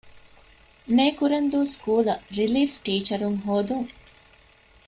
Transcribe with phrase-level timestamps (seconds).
[0.95, 3.89] ނޭކުރެންދޫ ސްކޫލަށް ރިލީފް ޓީޗަރުން ހޯދުން